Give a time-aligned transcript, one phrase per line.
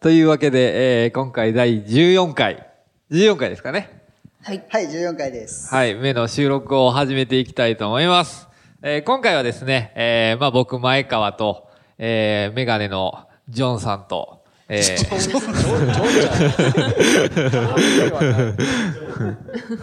[0.00, 2.68] というわけで、えー、今回第14回。
[3.10, 4.00] 14回ですかね。
[4.44, 5.74] はいはい、14回です。
[5.74, 5.96] はい。
[5.96, 8.46] 目の収録を始めていきたいと思います。
[8.80, 11.66] えー、今回はですね、えー、まあ僕、前川と、
[11.98, 14.86] えー、メガネのジョンさんと、えー、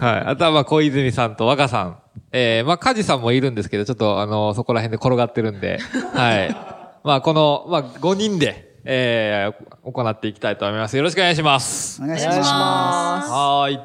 [0.00, 0.20] はい。
[0.28, 1.98] あとは、まあ、小泉さんと若さん。
[2.32, 5.78] えー、まあ、梶さんもいるんですけど、ちょっと、あの、そこら辺で転がってるんで、
[6.14, 6.56] はい。
[7.04, 10.96] まあ、この、まあ、5人で、えー、行っていきたいと思います。
[10.96, 12.00] よろしくお願いします。
[12.00, 12.48] お願いします。
[12.48, 13.80] はーい。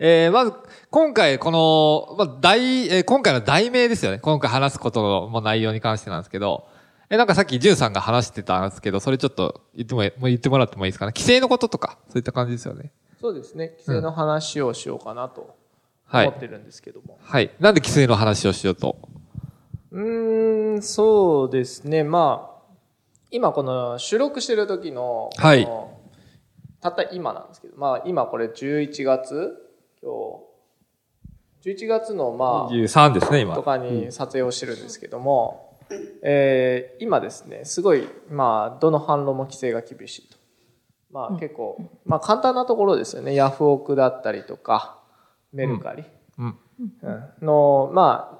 [0.00, 0.52] えー、まず、
[0.90, 4.18] 今回、この、まあ、題、えー今回の題名ですよね。
[4.18, 6.66] 今回話すことの内容に関してなんですけど、
[7.10, 11.12] え、なんかさっき、ジュンさんが話してたんですけど、それちょっと言っても、もう言ってもらってもいいですかね？
[11.14, 12.92] 規制のこととか、そういった感じですよね。
[13.20, 13.76] そうですね。
[13.78, 15.56] 規制の話をしようかなと
[16.06, 17.18] はい思ってるんですけども。
[17.22, 17.50] はい。
[17.60, 18.96] なんで規制の話をしようと？
[19.92, 22.04] うーん、そうですね。
[22.04, 22.59] まあ、
[23.30, 25.68] 今この収録してる時の、はい
[26.80, 29.54] たった今なんですけど、まあ今これ11月、
[30.02, 30.10] 今
[31.62, 33.54] 日、11月のまあ、23ですね、今。
[33.54, 35.76] とかに撮影をしてるんですけども、
[36.22, 40.38] えー今ですね、すごい、まあ、どの反論も規制が厳しいと。
[41.10, 43.34] まあ結構、まあ簡単なところですよね。
[43.34, 45.02] ヤフオクだったりとか、
[45.52, 46.04] メルカリ。
[46.38, 46.46] うん。
[46.46, 46.56] うん
[47.42, 48.39] の、ま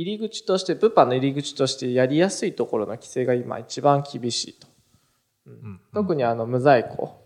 [0.00, 4.68] 入り口として、物販の入り口としてやりやすいところの規制が今一番厳しいと。
[5.46, 7.20] うん特にあの無在庫、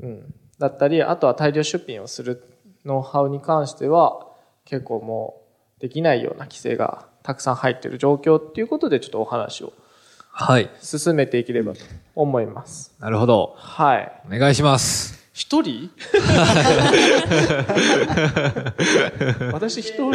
[0.00, 2.42] うん、だったり、あとは大量出品をする
[2.86, 4.26] ノウハウに関しては、
[4.64, 5.42] 結構も
[5.76, 9.74] うできないような規制がたくさん入っている状況っていうことでちょっとお話を
[10.30, 10.70] はい。
[10.80, 11.80] 進めていければと
[12.14, 12.94] 思います。
[13.00, 13.54] なるほど。
[13.58, 14.22] はい。
[14.26, 15.28] お願いします。
[15.34, 15.90] 一人？
[19.52, 20.12] 私一人？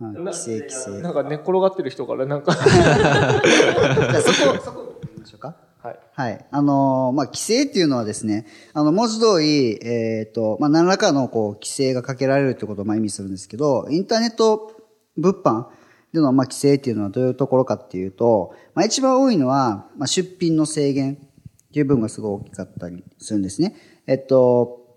[0.00, 1.02] はい規制規制。
[1.02, 5.56] なんか寝っ転がってる人からなんか、 じゃあそこ、そこ、 行きましょうか。
[5.82, 5.98] はい。
[6.12, 6.46] はい。
[6.52, 14.72] あのーまあ、規制っていうのはですね、あの、文字通り、えっ、と、まあ、何らかの、こう、規制がかけられるってことを、まあ、意味するんですけど、インターネット
[15.16, 15.66] 物販
[16.12, 23.74] での、まあ、規制っていうのはどういうところかっていうと、まあ、一番多いのは、まあ、出品の制限っていう部分がすごい大きかったりするんですね。
[24.06, 24.96] えっと、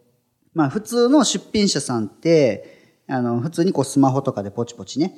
[0.54, 2.81] まあ、普通の出品者さんって、
[3.12, 5.16] あの、普通にこう、スマホとかでポチポチね、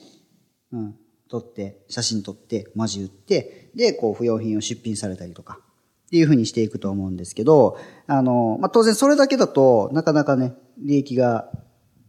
[0.72, 0.96] うん、
[1.30, 5.60] 撮って、写真撮って、文字打って、で、こう、不要品を出品されたりとか、
[6.08, 7.78] っていうふうにしていくと思うんですけど、
[8.08, 11.52] あの、まあ、当然それだけだとなかなかね、利益が、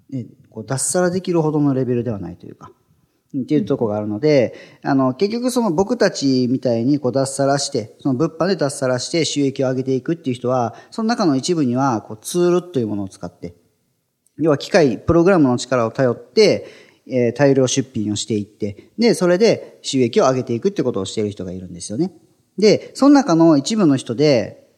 [0.09, 2.71] ね、こう脱サラできるほどのレベルではないというか、
[3.37, 13.55] っていうとこがあるので、あの、結局その僕たちみたいにこう脱サラして、その物販で脱サラして収益を上げていくっていう人は、その中の一部にはこうツールというものを使って、
[14.39, 16.67] 要は機械、プログラムの力を頼って、
[17.07, 22.13] えー大量出品をしていって、で、それで収益を上げていくってことをしている人がいるんですよね。
[22.59, 24.69] で、その中の一部の人で、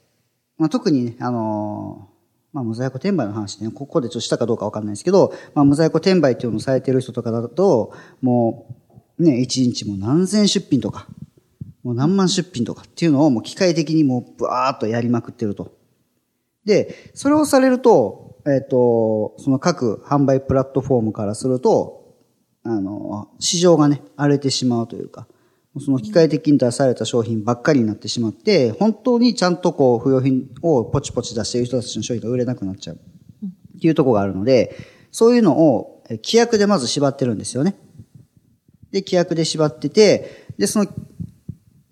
[0.59, 2.09] まあ、特にね、あの
[2.53, 8.75] まあ、無在庫転売の話ね、ここでちょっとしたかどうかわかんないですけど、まあ、無在庫転売っていうのをされている人とかだと、も
[9.19, 11.07] う、ね、一日も何千出品とか、
[11.83, 15.77] もう何万出品とかっていうのをもう機械的にもうブワーっとやりまくってると。
[16.65, 22.15] で、それをされると、えっ、と、その各販売プラットフォームからすると、
[22.63, 25.27] あの、市場がね、荒れてしまうというか、
[25.79, 32.97] その機械的に出された商品ばっかりになってしまって、本当にちゃんとこう、不要品をポチポチ出している人たちの商品が売れなくなっちゃう。
[32.97, 34.77] っていうところがあるので、
[35.11, 37.77] そういうのを規約でまず縛ってるんですよね。
[38.91, 40.87] で、規約で縛ってて、で、その、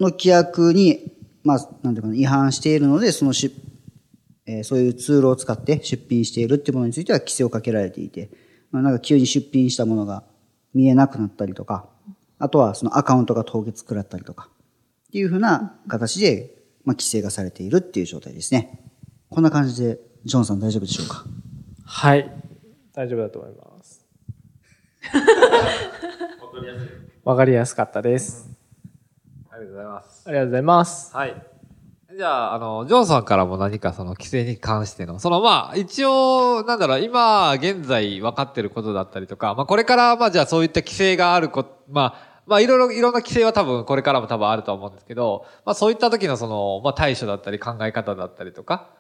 [0.01, 1.13] の規約に、
[1.43, 3.53] まあ、なんていうかな、違反しているので、そのし、
[4.47, 8.31] えーそういうツールを使って出品しているっていうものについては規制をかけられていて、
[8.71, 10.25] まあ、なんか急に出品したものが
[10.75, 11.89] 見えなくなったりとか、
[12.39, 14.49] あとはそのアカウントが凍結食らったりとか、
[15.09, 18.81] っていうふうな形で、まあ、規制がされているっていう状態ですね。
[19.31, 21.25] こんな感じで、ジョンさん大丈夫でしょうか？
[21.85, 22.31] はい。
[22.93, 24.05] 大丈夫だと思います。
[27.25, 28.49] わかりやすかったです。
[29.51, 30.23] ありがとうございます。
[30.27, 31.15] ありがとうございます。
[31.17, 31.54] はい。
[32.17, 48.91] じゃあ、あの、ジョンさんからも何かその規制に関しての、そのまあ、一応、なんだろう、今、現在分かってることだったりとか、まあこれから、まあじゃあそういった規制があるこ、まあまあいろいろ、いろんな規制は多分これからも多分あると思うんですけど、まあそういった時のその、まあ対処だったり考え方だったりとか、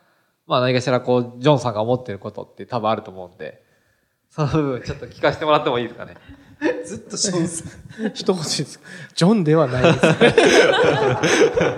[0.47, 3.63] まあ何かしらこう、ジョンさんが思ってることって多分あると思うんで、
[4.31, 6.17] その部分ちょっと聞かせてもらってもいいですかね？
[6.85, 8.07] ずっとショーンさん。
[8.15, 8.81] 一文字です。
[9.15, 10.07] ジョンではないです。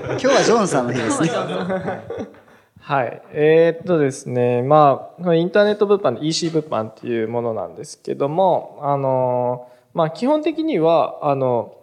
[0.08, 1.30] 今日はジョンさんの日ですね。
[2.80, 3.22] はい。
[3.32, 11.74] えーっとですね、まあ、インターネット物販、EC 物販っていうものなんですけども、あの、まあ、基本的には、あの、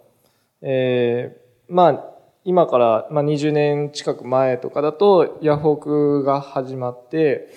[0.62, 2.04] えーまあ、
[2.44, 7.48] 今から、まあ、20年近く前とかだと、ヤフオクが始まって、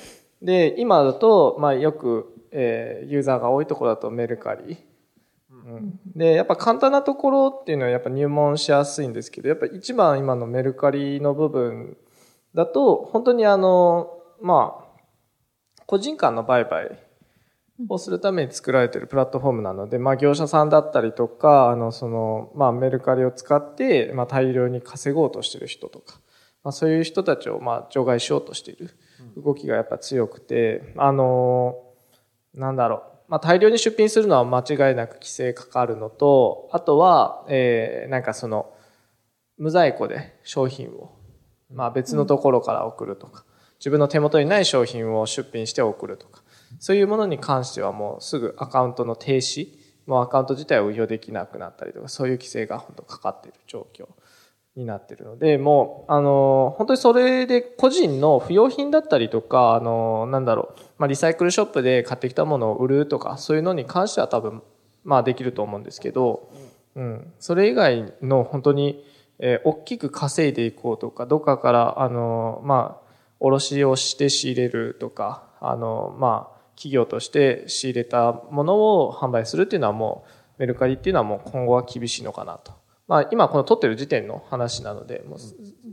[0.42, 4.78] で、今だと、まあ、よく、えーユーザーが多いところだとメルカリ。
[5.68, 11.98] うんで、やっぱ簡単なところっていうのはやっぱ入門しやすいんですけど、やっぱ一番今のメルカリの部分
[12.54, 14.10] だと、本当にあの、
[14.42, 14.88] まあ、
[15.86, 16.98] 個人間の売買
[17.90, 26.20] をするために作られているプラットフォームなので、まあ業者さんだったりとか、あの、その、まあメルカリを使って、まあ大量に稼ごうとしている人とか、
[26.64, 28.98] まあそういう人たちをまあ除外しようとしている
[29.38, 31.76] 動きがやっぱ強くて、あの、
[32.54, 33.17] なんだろう。
[33.28, 38.74] まあ大量に出品するのは間違いなく規制かかるのと、あとは、えー、なんかその、
[39.58, 41.18] 無在庫で商品を、
[41.72, 43.44] まあ別のところから送るとか、
[43.80, 46.42] 自分の手元にない商品を出品して送るとか、
[46.80, 49.68] そういうものに関してはもうすぐアカウントの停止、
[50.06, 54.08] もうアカウント自体を運用できなくなったりとか、そういう規制が本当かかっている状況。
[54.78, 64.62] になってるので、もう、あの、本当にそれで個人の不要品だったりとか、あの、なんだろう、まあリサイクルショップで買ってきたものを売るとか、そういうのに関しては多分、
[65.04, 66.50] まあできると思うんですけど、
[66.96, 69.04] うん、それ以外の本当に、
[69.40, 73.08] えー大きく稼いでいこうとか、どっかから、あの、まあ、
[73.40, 80.26] 卸をして仕入れるとか、あの、まあ、企業として仕入れたものを販売するっていうのはも
[80.58, 82.72] う、メルカリっていうのはもう今後は厳しいのかなと。
[83.08, 85.24] まあ、今この撮ってる時点の話なので、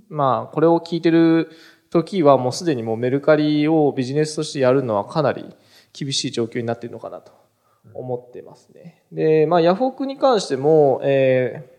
[0.08, 1.50] まあ、これを聞いてる
[1.90, 5.54] 時はもうすでにもうメルカリをビジネスとしてやるのはかなり
[5.92, 7.32] 厳しい状況になっているのかなと
[7.94, 9.02] 思ってますね。
[9.12, 11.74] で、まあ、ヤフオクに関しても、えー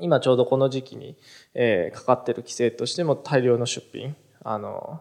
[0.00, 1.16] 今ちょうどこの時期に、
[1.54, 4.16] えーかかってる規制としても大量の出品。
[4.42, 5.00] あの、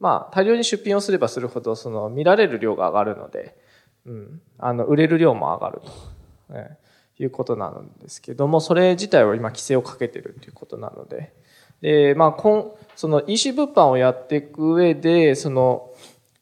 [0.00, 3.56] まあ、大量に出品をすればするほど、その、見られる量が上がるので、
[4.06, 5.92] うん、あの、売れる量も上がると、
[6.50, 6.83] えー
[7.18, 11.32] いうことなんですけども、それ自体は今規制をかけてるということなので、
[11.80, 15.90] で、まあ、こん、その EC 物販をやっていく上で、その、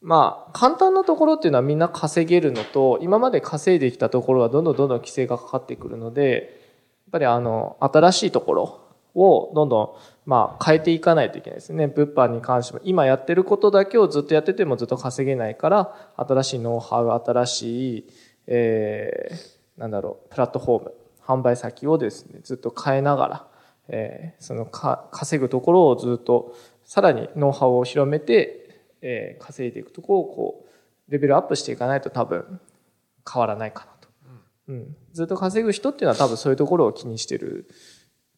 [0.01, 6.61] まあ、簡単なところっていうのはみんな稼げるのと、今まで稼いできたところはどんどんどんどん規制がかかってくるので、
[7.07, 8.81] やっぱりあの、新しいところ
[9.15, 9.81] をどんど
[10.27, 11.87] ん、まあ、変えていかないといけないですね。
[11.87, 18.07] 物販に関しても、今やってることだけをずっとやっててもずっと稼げないから、新しいノウハウ、新しい、
[18.47, 23.47] えー、なんだろう、プラットフォーム、販売先をですね、ずっと変えながら、
[23.89, 26.55] えーそのか、稼ぐところをずっと、
[26.85, 30.65] さらにノウハウを広めて、えー稼いでいくところをこ
[31.09, 32.61] う、レベルアップしていかないと多分
[33.31, 34.09] 変わらないかなと。
[34.69, 37.69] うん、ずっと稼ぐ人っていうのは多分そういうところを気にしてる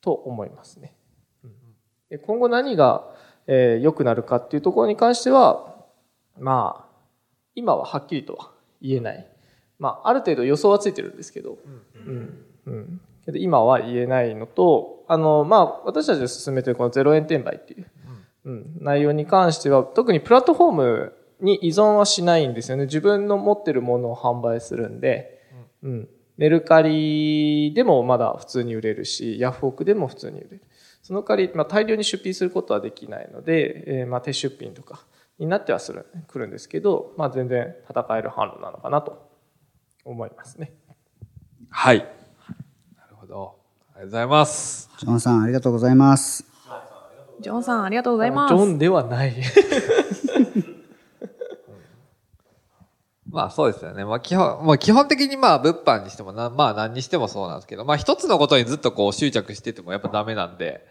[0.00, 0.96] と思いますね。
[1.44, 1.52] うん
[2.08, 3.14] で今後何が、
[3.46, 5.75] えー良くなるかっていうところに関しては、
[6.38, 6.94] まあ、
[7.54, 9.33] 今ははっきりとは言えない。
[9.84, 11.58] まあ、ある程度予想はついてるんですけど、
[12.06, 12.44] うん。
[12.64, 13.00] うん。
[13.22, 17.87] けど今は言えないのと、あの、まあ、私たちで進めてるこの0円転売っていう、
[18.47, 22.85] うん、内容に関しては、特にプラットフォームに依存はしないんですよね。
[22.85, 25.42] 自分の持ってるものを販売するんで、
[25.82, 26.09] うん。
[26.38, 30.62] メルカリでもまだ普通に売れるし、ヤフオクでも普通に売れる。
[31.02, 35.04] その代わり、まあ、大量に出品することはできないので、えーまあ、手出品とか
[35.38, 39.34] になってはする、来るんですけど、まあ、全然戦える販路なのかなと
[40.04, 40.73] 思いますね。
[41.70, 41.99] はい。
[41.99, 42.04] な
[43.08, 43.56] るほど。
[43.94, 44.90] ありがとうございます。
[44.99, 46.44] ジョンさん、ありがとうございます。
[47.40, 48.54] ジョンさん、ありがとうございます。
[48.54, 49.34] ジョンではない。
[53.28, 54.04] まあそうですよね。
[54.04, 60.87] まあ基本、まあ基本的にまあ物販にしてもな、まあ何にしてもそうなんですけど、まあ一つのことにずっとこう執着しててもやっぱダメなんで、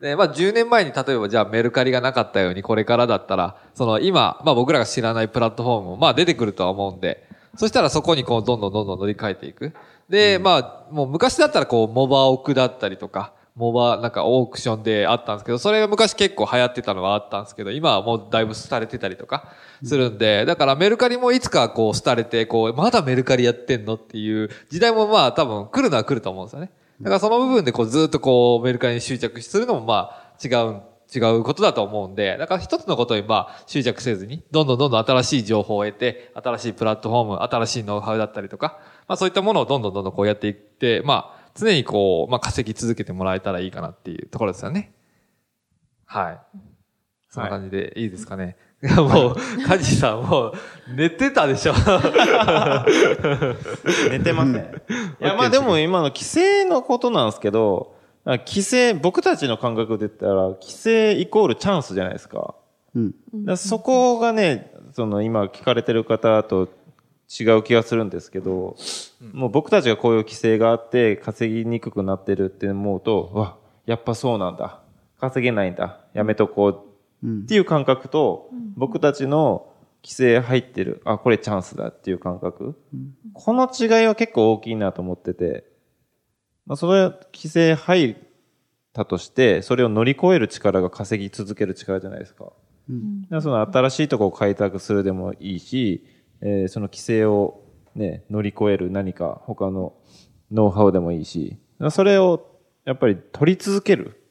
[0.00, 9.72] で、まあ10年前に例えばじゃあメルカリがなかったようにこれからだったら、その今、まあ僕らが知らないプラットフォームもまあ出てくるとは思うんで、そしたらそこにこうどんどんどんどん乗り換えていく。
[10.08, 26.70] で、まあもう昔だったらこうモバオクだったりとか、モバなんかオークションであったんですけど、それが昔結構流行ってたのはあったんですけど、今はもうだいぶ廃れてたりとかするんで、だからメルカリもいつかこう廃れて、こう、まだメルカリやってんのっていう時代もまあ多分来るのは来ると思うんですよね。
[27.00, 30.82] だからその部分でこうずっとこうメルカリに執着するのもまあ違う、
[31.14, 44.92] 違うことだと思うんで、だから一つのことにまあ執着せずに、どんどんどんどん新しい情報を得て、新しいプラットフォーム、新しいノウハウだったりとか、まあそういったものをどんどんどんどんこうやっていって、まあ常にこう、まあ、稼ぎ続けてもらえたらいいかなっていうところですよね。
[46.04, 46.38] はい。
[47.30, 48.56] そんな感じでいいですかね。
[48.82, 49.36] いや、 もう、
[49.66, 50.52] カジさんもう、
[50.94, 51.72] 寝てたでしょ。
[54.10, 54.54] 寝てません。
[54.54, 57.95] いや、まあでも今の規制のことなんですけど、
[58.26, 62.56] 規制、僕たちの感覚で言ったら、規制イコールチャンスじゃないですか。
[62.94, 63.10] うん。
[63.10, 66.68] だからそこがね、その今聞かれてる方と
[67.28, 68.76] 違う気がするんですけど、
[69.32, 73.56] もう僕たちがこういう規制があって稼ぎにくくなってるって思うと、うわ、
[73.86, 74.80] やっぱそうなんだ。
[75.20, 76.00] 稼げないんだ。
[76.12, 76.82] やめとこう。
[77.26, 79.68] っていう感覚と、僕たちの
[80.02, 81.00] 規制入ってる。
[81.04, 82.78] あ、これチャンスだっていう感覚。
[83.32, 85.64] この違いは結構大きいなと思ってて、
[86.66, 88.16] まあ、それ規制入っ
[88.92, 92.44] たとして、それを乗り越える力が稼ぎ続ける力じゃないですか。
[92.44, 96.04] だからその新しいところを開拓するでもいいし、
[96.40, 97.62] えーその規制を
[97.94, 99.94] ね、乗り越える何か他の
[100.52, 101.58] ノウハウでもいいし、
[101.90, 102.46] それを
[102.84, 104.22] やっぱり取り続ける。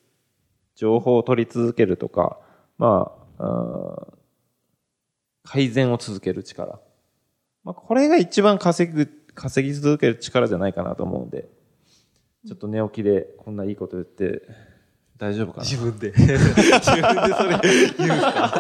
[0.76, 2.38] 情報を取り続けるとか、
[2.78, 4.16] まあ、あー
[5.48, 6.80] 改善を続ける力。
[7.64, 11.48] まあ、これが一番稼ぐ、稼ぎ続ける力じゃないかなと思うんで、
[12.48, 14.42] ちょっと寝起きでこんないいこと言って
[15.18, 15.64] 大丈夫かな？
[15.64, 16.12] 自分で。
[16.16, 16.72] 自分で
[17.34, 17.60] それ
[17.98, 18.54] 言うんすか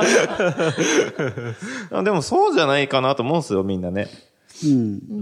[1.91, 4.07] あ でもそうじゃないかなと思うんですよ、みんなね。
[4.63, 5.01] うん。
[5.09, 5.13] う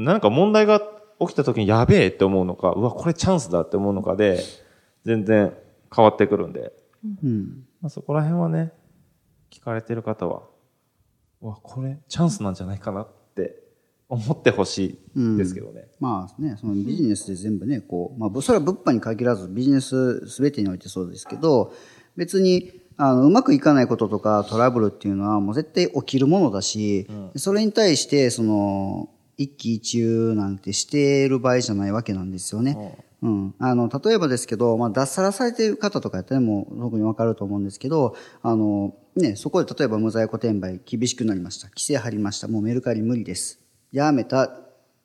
[0.00, 0.04] ん。
[0.04, 0.80] なんか問題が
[1.20, 4.40] 起きた時にやべえって思うのか、うわ、これチャンスだって思うのかで、
[5.04, 5.52] 全然
[5.94, 6.72] 変わってくるんで。
[7.22, 7.66] うん。
[7.82, 8.72] まあ、そこら辺はね、
[9.50, 10.42] 聞かれてる方は、
[11.42, 13.63] うわ、これチャンスなんじゃないかなって
[14.08, 15.86] 思ってほしいですけどね。
[15.98, 21.72] まあね、そのビジネスで全部ね、こう、まあ、それは物販に限らずビジネス全てにおいてそうですけど、
[22.16, 32.96] 別に、あの、うまくいかないこととかトラブルっていうのはもう絶対起きるものだし、それに対して、その、一喜一憂なんてしている場合じゃないわけなんですよね。
[33.20, 33.54] うん。
[33.58, 41.68] あの、例えばですけど、まあ、脱サラされている方とかやったらもう特にわかると思うんですけど、あの、ね、そこで例えば無在庫転売厳しくなりました。
[41.68, 42.48] 規制張りました。
[42.48, 43.63] もうメルカリ無理です。
[43.94, 44.50] やめた。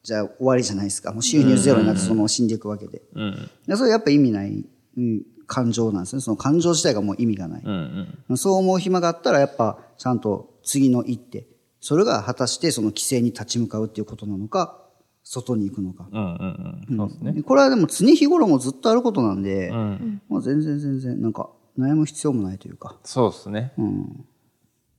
[0.02, 1.12] じゃあ終わりじゃないですか。
[1.12, 3.02] もう収入ゼロになってそのまま死んでいくわけで。
[3.14, 3.50] うん。
[3.68, 4.66] でそれやっぱ意味ない、
[4.98, 6.22] うん、感情なんですね。
[6.22, 7.62] その感情自体がもう意味がない。
[7.64, 8.38] うんうん。
[8.38, 11.46] そう思う暇があったらやっぱちゃんと次の一手。
[11.82, 14.78] それが果たしてその規制に立ち向かうっていうことなのか、
[15.24, 16.08] 外に行くのか。
[17.46, 20.22] これはでも常日頃もずっとあることなんで、うん。
[20.30, 22.98] まあ全然全然なんか悩む必要もないというか。
[23.04, 23.74] そうですね。
[23.78, 24.26] うん。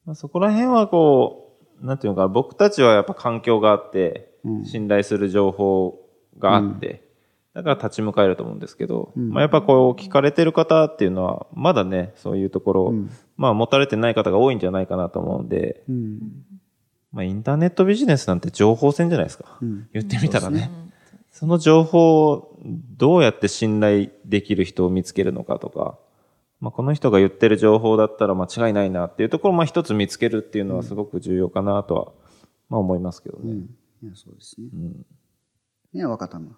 [0.07, 1.50] まあ、そこら辺はこう、
[1.81, 4.31] なんていうのかな、僕たちはやっぱ環境があって、
[4.65, 6.01] 信頼する情報
[6.39, 7.09] があって、
[7.55, 12.95] だから立ち向かえると思うんですけど、まあ、やっぱこう聞かれてる方っていうのは、まだね、そういうところ、
[13.37, 16.21] まあ持たれてない方が多いんじゃないかなと思うんで、うん。
[17.13, 19.59] まあインターネットビジネスなんて情報戦じゃないですか。
[19.93, 20.71] 言ってみたらね。
[21.33, 22.59] その情報を
[22.97, 25.99] どうやって信頼できる人を見つけるのかとか、
[26.61, 32.13] まあ、この人が言ってる情報だったら間違いないなっていうところをまあ一つ見つけるっていうのはすごく重要かなとは、
[32.69, 33.65] まあ思いますけどね。
[34.03, 34.93] いや、そうですね。
[35.95, 36.51] ね若玉。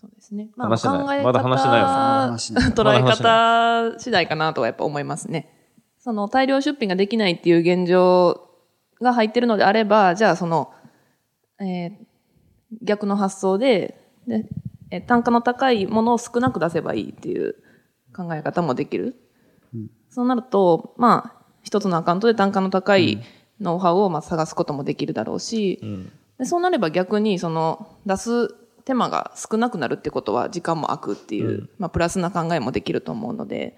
[0.00, 0.50] そうですね。
[0.56, 5.52] 話してない考え方まだ話してないよ話してない捉え方次第かなとはやっぱ思いますね。
[5.98, 8.48] その大量出品ができないっていう現状
[9.00, 10.72] が入ってるのであれば、じゃあその、
[11.60, 12.06] えー
[12.82, 14.44] 逆の発想で、で
[14.90, 17.54] えー単価の高いものを少なく出せばいいっていう
[18.14, 19.16] 考え方もできる。
[20.10, 23.22] そうなると、まあ、一つのアカウントで単価の高い
[23.60, 25.80] ノウハウをまあ探すこともできるだろうし、
[26.38, 28.54] でそうなれば逆にその出す
[28.84, 33.76] 手間が少なくなるってことは時間も空くっていう、まあ、プラスな考えもできると思うので、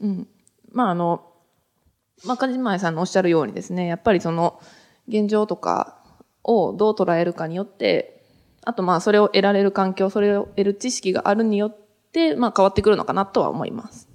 [0.00, 0.28] うん。
[0.70, 1.26] まああの、
[2.24, 4.60] まあ、梶前さんのおっしゃるようにですねやっぱりその
[5.08, 5.98] 現状とか
[6.44, 8.22] をどう捉えるかによって
[8.62, 11.76] あとまあそれを得られる環境それを得る知識があるによっ
[12.12, 14.08] て、まあ、変わってくるのかなとは思います。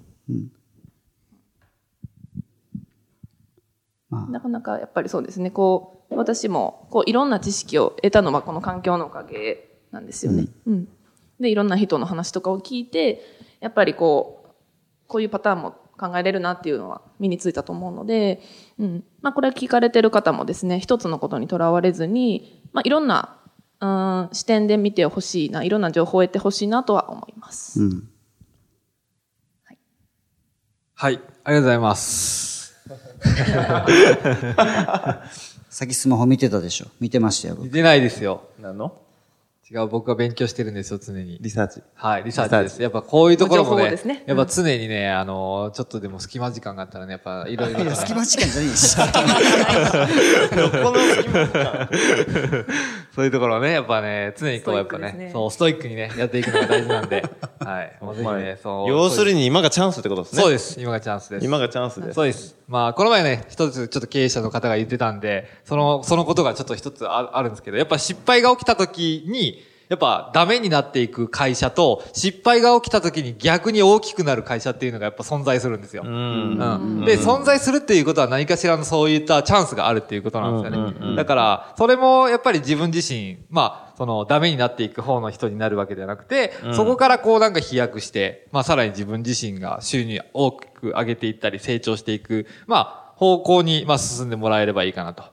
[4.10, 10.48] まあなかなかやっぱりそうですね、こう、私も、こう、いろんな知識を得たのはこの環境のおかげなんですよね。
[10.66, 10.88] うん。
[11.38, 13.22] で、いろんな人の話とかを聞いて、
[13.60, 14.50] やっぱりこう、
[15.06, 18.40] こういうパターンも考えれるなっていうのは身についたと思うので、
[18.78, 19.04] うん。
[19.22, 23.36] まあ、これ聞かれてる方もですね、一つのことにとらわれずに、まあ、いろんな、
[23.80, 27.82] うん、視点で見てほしいな、いろんな情報を得てほしいなとは思います。
[27.82, 28.08] うん。
[30.94, 31.20] はい。
[31.44, 32.59] ありがとうございます。
[35.68, 37.56] さっきスマホ見てたでしょ見てましたよ。
[37.60, 38.42] 見てないですよ。
[38.60, 38.92] 何の？
[39.72, 41.38] 違う、僕が勉強してるんですよ、常に。
[41.40, 41.80] リサーチ。
[41.94, 42.82] はい、リサーチです。
[42.82, 48.96] やっぱこういうところもね、ねやっぱ常にね、あの、ちょっとでも隙間時間があったらね、やっぱいろいろいや、隙間時間じゃねえし。
[53.14, 57.24] そういうところをね、やっぱね、常にこう、やっぱね、ストイックですねそう、ストイックにね、やっていくのが大事なんで、
[57.60, 57.96] はい。
[58.00, 58.88] もうぜひね、そう。
[58.88, 60.42] 要するに今がチャンスってことですね。
[60.42, 60.80] そうです。
[60.80, 61.44] 今がチャンスです。
[61.44, 62.14] 今がチャンスです。
[62.14, 62.56] そうです。
[62.66, 69.59] まあ、この前ね、一つちょっと経営者の方が言ってたんで、その、そのことがちょっと一つああるんですけど、やっぱ失敗が起きた時に、
[69.90, 76.04] やっぱダメになっていく会社と、失敗が起きた時に逆に大きくなる会社っていうのがやっぱ存在するんですよ。
[76.06, 76.58] うん。
[76.58, 80.78] うんで、存在するっていうことは何かしらのそういったチャンスがあるっていうことなんですよね。
[80.78, 95.24] うんうんうんだから、それもやっぱり自分自身、まあ、そのダメになっていく方の人になるわけではなくて、そこからこうなんか飛躍して、まあさらに自分自身が収入を大きく上げていったり成長していく、まあ、方向に、まあ進んでもらえればいいかなと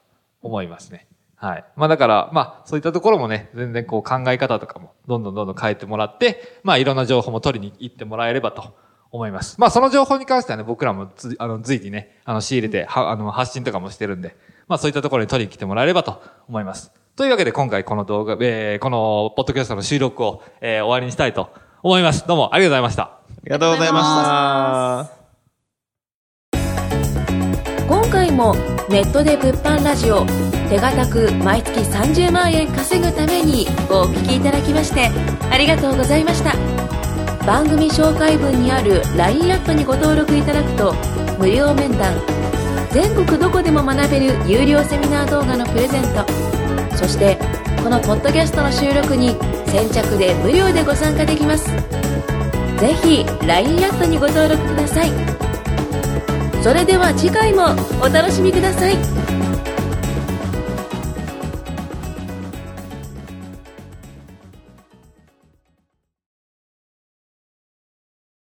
[0.41, 1.07] 思いますね。
[1.37, 1.65] はい。
[1.75, 8.75] まあだから、まあそういったところもね、全然こう考え方とかもどんどんどんどん変えてもらって、まあいろんな情報も取りに行ってもらえればと
[9.11, 9.59] 思います。
[9.59, 14.35] まあその情報に関してはね、僕らもつ、あの、随時ね、あの、仕入れて、は、あの、発信とかもしてるんで、
[14.67, 16.91] まあそういったところに取りに来てもらえればと思います。
[17.15, 21.49] というわけで今回この動画、えー、この、ポッドキャストの収録を、えー、終わりにしたいと
[21.83, 22.27] 思います。
[22.27, 23.03] どうもありがとうございました。
[23.03, 25.16] ありがとうございました。
[28.37, 28.53] も
[28.87, 30.23] ネットで物販ラジオ
[30.69, 35.09] 手堅く毎月30万円稼ぐためにお聞きいただきまして
[35.51, 36.53] ありがとうございました。
[37.47, 40.93] 番組紹介文にある LINE アットにご登録いただくと
[41.39, 42.13] 無料面談
[42.91, 46.25] 全国どこでも学べる有料セミナー動画のプレゼント
[46.97, 47.37] そして
[47.81, 49.29] このポッドキャストの収録に
[49.65, 51.67] 先着で無料でご参加できます。
[52.79, 55.46] ぜひ LINE アットにご登録ください。
[56.61, 59.26] それでは次回もお楽しみください。